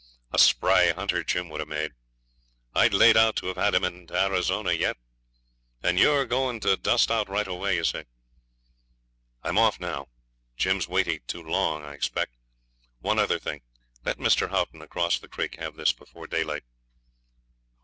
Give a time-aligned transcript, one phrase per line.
[0.31, 1.91] A spry hunter Jim would have made.
[2.73, 4.97] I'd laid out to have had him to Arizona yet
[5.83, 8.05] and you're a going to dust out right away, you say?'
[9.43, 10.07] 'I'm off now.
[10.57, 12.33] Jim's waited too long, I expect.
[13.01, 13.61] One other thing;
[14.03, 14.49] let Mr.
[14.49, 16.63] Haughton, across the creek, have this before daylight.'